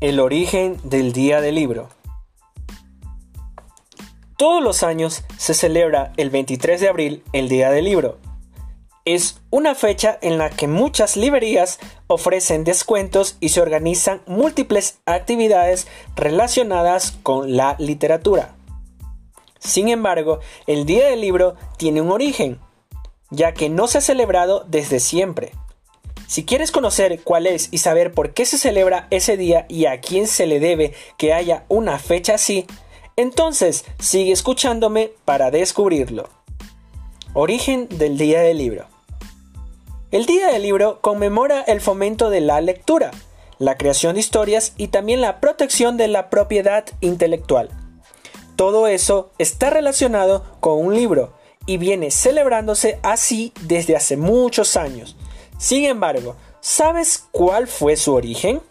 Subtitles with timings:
[0.00, 1.90] El origen del Día del Libro.
[4.38, 8.16] Todos los años se celebra el 23 de abril el Día del Libro.
[9.04, 15.86] Es una fecha en la que muchas librerías ofrecen descuentos y se organizan múltiples actividades
[16.16, 18.54] relacionadas con la literatura.
[19.58, 22.58] Sin embargo, el Día del Libro tiene un origen,
[23.28, 25.52] ya que no se ha celebrado desde siempre.
[26.30, 30.00] Si quieres conocer cuál es y saber por qué se celebra ese día y a
[30.00, 32.68] quién se le debe que haya una fecha así,
[33.16, 36.28] entonces sigue escuchándome para descubrirlo.
[37.34, 38.86] Origen del Día del Libro.
[40.12, 43.10] El Día del Libro conmemora el fomento de la lectura,
[43.58, 47.70] la creación de historias y también la protección de la propiedad intelectual.
[48.54, 51.32] Todo eso está relacionado con un libro
[51.66, 55.16] y viene celebrándose así desde hace muchos años.
[55.60, 58.62] Sin embargo, ¿sabes cuál fue su origen?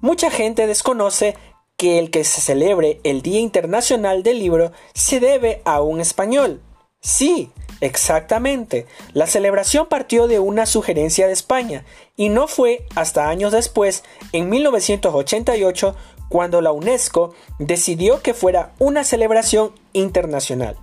[0.00, 1.36] Mucha gente desconoce
[1.76, 6.60] que el que se celebre el Día Internacional del Libro se debe a un español.
[7.00, 8.88] Sí, exactamente.
[9.12, 11.84] La celebración partió de una sugerencia de España
[12.16, 15.94] y no fue hasta años después, en 1988,
[16.28, 20.76] cuando la UNESCO decidió que fuera una celebración internacional.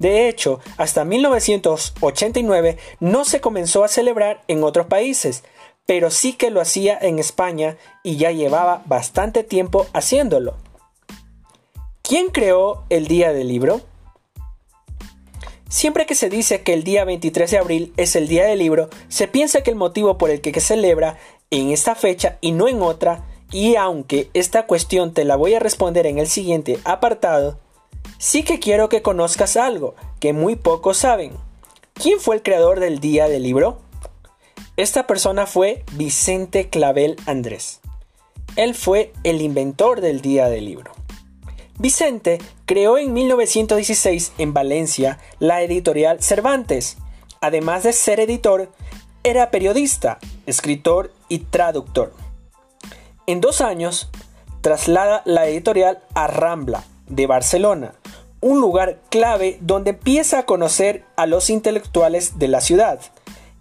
[0.00, 5.44] De hecho, hasta 1989 no se comenzó a celebrar en otros países,
[5.84, 10.56] pero sí que lo hacía en España y ya llevaba bastante tiempo haciéndolo.
[12.00, 13.82] ¿Quién creó el Día del Libro?
[15.68, 18.88] Siempre que se dice que el día 23 de abril es el Día del Libro,
[19.08, 21.18] se piensa que el motivo por el que se celebra
[21.50, 25.60] en esta fecha y no en otra, y aunque esta cuestión te la voy a
[25.60, 27.58] responder en el siguiente apartado,
[28.22, 31.32] Sí que quiero que conozcas algo que muy pocos saben.
[31.94, 33.80] ¿Quién fue el creador del Día del Libro?
[34.76, 37.80] Esta persona fue Vicente Clavel Andrés.
[38.56, 40.92] Él fue el inventor del Día del Libro.
[41.78, 42.36] Vicente
[42.66, 46.98] creó en 1916 en Valencia la editorial Cervantes.
[47.40, 48.70] Además de ser editor,
[49.24, 52.12] era periodista, escritor y traductor.
[53.26, 54.10] En dos años,
[54.60, 57.94] traslada la editorial a Rambla, de Barcelona,
[58.40, 63.00] un lugar clave donde empieza a conocer a los intelectuales de la ciudad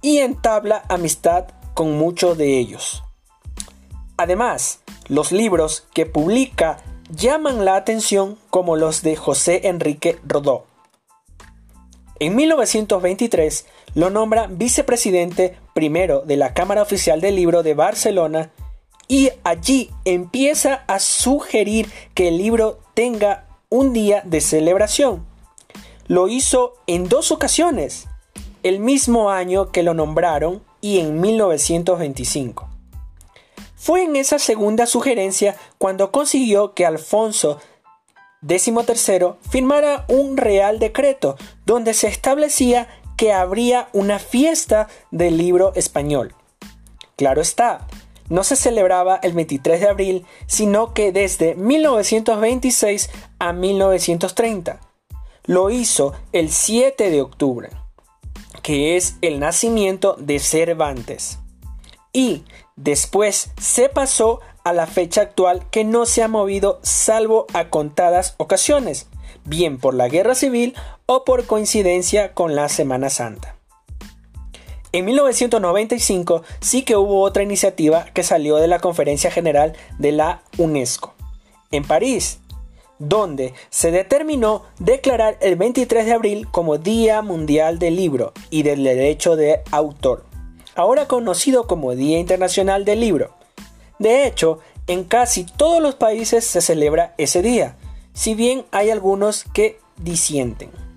[0.01, 3.03] y entabla amistad con muchos de ellos.
[4.17, 6.77] Además, los libros que publica
[7.09, 10.65] llaman la atención como los de José Enrique Rodó.
[12.19, 18.51] En 1923 lo nombra vicepresidente primero de la Cámara Oficial del Libro de Barcelona
[19.07, 25.25] y allí empieza a sugerir que el libro tenga un día de celebración.
[26.07, 28.07] Lo hizo en dos ocasiones,
[28.63, 32.67] el mismo año que lo nombraron y en 1925.
[33.75, 37.59] Fue en esa segunda sugerencia cuando consiguió que Alfonso
[38.45, 42.87] XIII firmara un real decreto donde se establecía
[43.17, 46.33] que habría una fiesta del libro español.
[47.15, 47.85] Claro está,
[48.29, 53.09] no se celebraba el 23 de abril, sino que desde 1926
[53.39, 54.79] a 1930.
[55.45, 57.69] Lo hizo el 7 de octubre,
[58.61, 61.39] que es el nacimiento de Cervantes.
[62.13, 62.43] Y
[62.75, 68.35] después se pasó a la fecha actual que no se ha movido salvo a contadas
[68.37, 69.07] ocasiones,
[69.45, 70.75] bien por la guerra civil
[71.05, 73.58] o por coincidencia con la Semana Santa.
[74.91, 80.41] En 1995 sí que hubo otra iniciativa que salió de la Conferencia General de la
[80.57, 81.13] UNESCO,
[81.69, 82.39] en París,
[82.97, 88.83] donde se determinó declarar el 23 de abril como Día Mundial del Libro y del
[88.83, 90.25] Derecho de Autor,
[90.73, 93.35] ahora conocido como Día Internacional del Libro.
[93.99, 94.57] De hecho,
[94.87, 97.77] en casi todos los países se celebra ese día,
[98.13, 100.88] si bien hay algunos que disienten.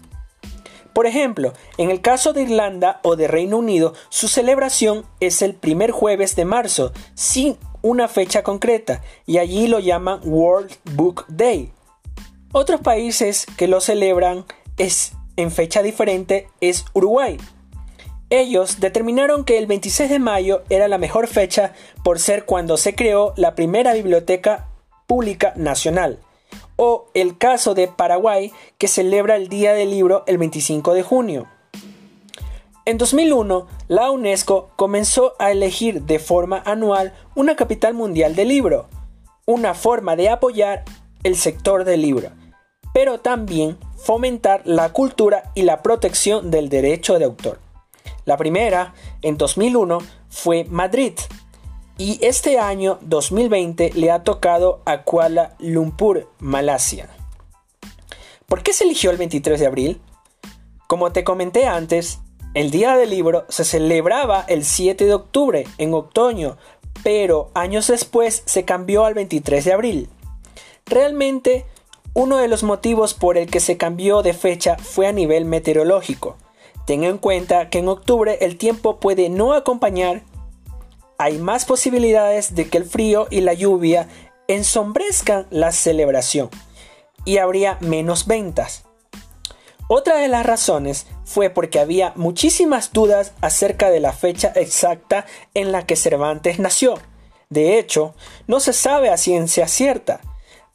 [0.94, 5.54] Por ejemplo, en el caso de Irlanda o de Reino Unido, su celebración es el
[5.54, 11.72] primer jueves de marzo, sin una fecha concreta, y allí lo llaman World Book Day.
[12.52, 14.44] Otros países que lo celebran
[14.76, 17.38] es en fecha diferente es Uruguay.
[18.28, 21.72] Ellos determinaron que el 26 de mayo era la mejor fecha
[22.04, 24.68] por ser cuando se creó la primera biblioteca
[25.06, 26.18] pública nacional
[26.76, 31.46] o el caso de Paraguay que celebra el Día del Libro el 25 de junio.
[32.84, 38.88] En 2001, la UNESCO comenzó a elegir de forma anual una capital mundial del libro,
[39.46, 40.84] una forma de apoyar
[41.22, 42.30] el sector del libro,
[42.92, 47.60] pero también fomentar la cultura y la protección del derecho de autor.
[48.24, 49.98] La primera, en 2001,
[50.28, 51.14] fue Madrid,
[52.02, 57.08] y este año 2020 le ha tocado a Kuala Lumpur, Malasia.
[58.46, 60.00] ¿Por qué se eligió el 23 de abril?
[60.88, 62.18] Como te comenté antes,
[62.54, 66.56] el Día del Libro se celebraba el 7 de octubre, en otoño,
[67.04, 70.08] pero años después se cambió al 23 de abril.
[70.86, 71.66] Realmente,
[72.14, 76.36] uno de los motivos por el que se cambió de fecha fue a nivel meteorológico.
[76.84, 80.24] Ten en cuenta que en octubre el tiempo puede no acompañar,
[81.18, 84.08] hay más posibilidades de que el frío y la lluvia
[84.48, 86.50] ensombrezcan la celebración
[87.24, 88.84] y habría menos ventas.
[89.88, 95.70] Otra de las razones fue porque había muchísimas dudas acerca de la fecha exacta en
[95.70, 96.94] la que Cervantes nació.
[97.50, 98.14] De hecho,
[98.46, 100.20] no se sabe a ciencia cierta,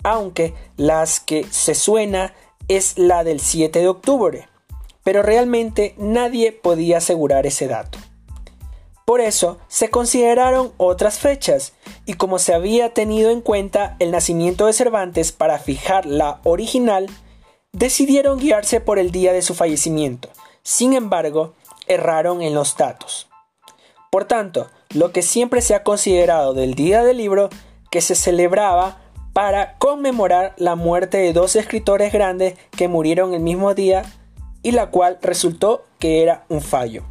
[0.04, 2.36] aunque las que se suena
[2.68, 4.50] es la del 7 de octubre,
[5.04, 7.98] pero realmente nadie podía asegurar ese dato.
[9.08, 11.72] Por eso se consideraron otras fechas,
[12.06, 17.08] y como se había tenido en cuenta el nacimiento de Cervantes para fijar la original,
[17.72, 20.28] decidieron guiarse por el día de su fallecimiento.
[20.62, 21.54] Sin embargo,
[21.88, 23.30] erraron en los datos.
[24.12, 27.50] Por tanto, lo que siempre se ha considerado del Día del Libro,
[27.90, 29.00] que se celebraba
[29.32, 34.04] para conmemorar la muerte de dos escritores grandes que murieron el mismo día
[34.64, 37.06] y la cual resultó que era un fallo.